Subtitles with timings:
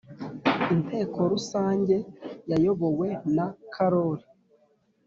[0.75, 1.95] Inteko rusange
[2.49, 4.25] ya yobowe na karoli